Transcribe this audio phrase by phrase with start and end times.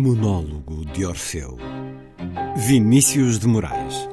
[0.00, 1.58] Monólogo de Orfeu.
[2.68, 4.07] Vinícius de Moraes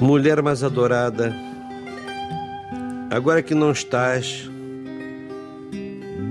[0.00, 1.30] Mulher mais adorada,
[3.10, 4.50] agora que não estás,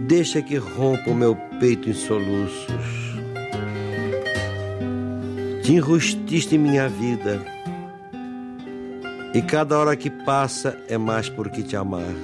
[0.07, 2.73] deixa que rompa o meu peito em soluços.
[5.61, 7.39] Te enrustiste em minha vida,
[9.35, 12.15] e cada hora que passa é mais por que te amar.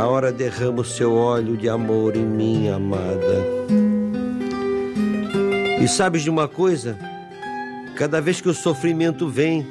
[0.00, 3.44] A hora derrama o seu óleo de amor em mim, amada.
[5.82, 7.11] E sabes de uma coisa?
[7.96, 9.66] Cada vez que o sofrimento vem,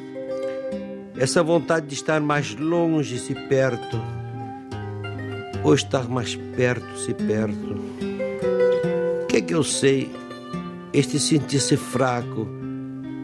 [1.18, 4.00] essa vontade de estar mais longe se perto,
[5.64, 7.82] ou estar mais perto se perto.
[9.24, 10.12] O que é que eu sei?
[10.94, 12.48] Este sentir-se fraco,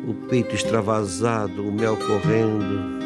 [0.07, 2.97] o peito extravasado, o mel correndo.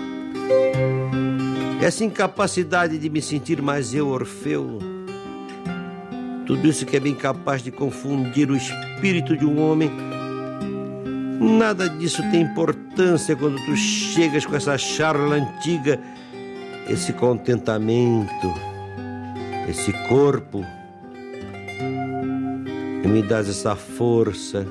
[1.81, 4.79] Essa incapacidade de me sentir mais eu, Orfeu.
[6.45, 9.89] Tudo isso que é bem capaz de confundir o espírito de um homem
[11.41, 15.99] Nada disso tem importância quando tu chegas com essa charla antiga,
[16.87, 18.53] esse contentamento,
[19.67, 20.63] esse corpo,
[23.03, 24.67] e me dás essa força,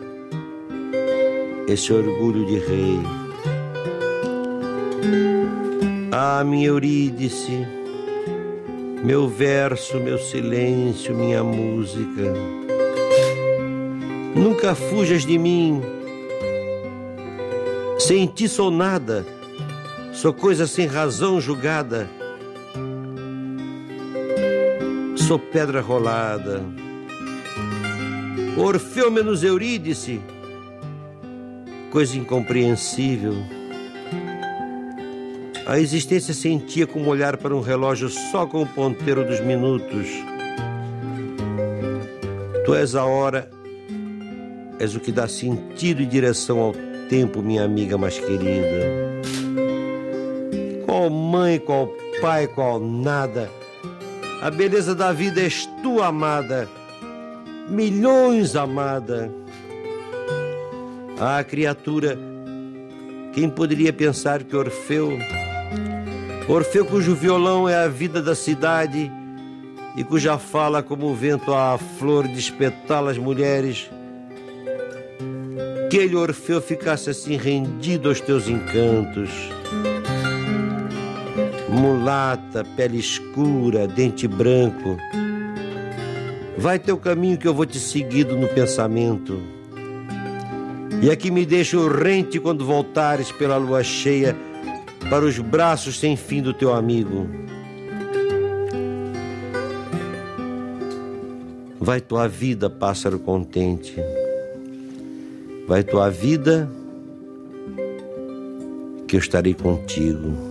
[1.67, 3.01] esse orgulho de rei.
[6.13, 7.67] Ah, minha Eurídice,
[9.03, 12.33] meu verso, meu silêncio, minha música.
[14.37, 15.83] Nunca fujas de mim
[18.11, 19.25] sem ti sou nada,
[20.13, 22.11] sou coisa sem razão julgada.
[25.15, 26.61] Sou pedra rolada.
[28.59, 30.21] Orfeu menos Eurídice,
[31.93, 33.35] coisa incompreensível.
[35.65, 40.09] A existência sentia como olhar para um relógio só com o ponteiro dos minutos.
[42.65, 43.49] Tu és a hora,
[44.81, 49.21] és o que dá sentido e direção ao tempo, minha amiga mais querida.
[50.87, 53.51] Qual mãe, qual pai, qual nada.
[54.41, 56.69] A beleza da vida és tu, amada.
[57.69, 59.31] Milhões, amada.
[61.19, 62.17] Ah, criatura,
[63.35, 65.19] quem poderia pensar que Orfeu,
[66.49, 69.11] Orfeu cujo violão é a vida da cidade
[69.97, 73.91] e cuja fala como o vento a flor despetala as mulheres,
[75.91, 79.29] aquele Orfeu ficasse assim rendido aos teus encantos.
[81.69, 84.97] Mulata, pele escura, dente branco.
[86.57, 89.43] Vai teu caminho que eu vou te seguindo no pensamento.
[91.03, 94.37] E aqui me deixa rente quando voltares pela lua cheia
[95.09, 97.29] para os braços sem fim do teu amigo.
[101.81, 104.01] Vai tua vida, pássaro contente
[105.71, 106.69] vai tua vida,
[109.07, 110.51] que eu estarei contigo.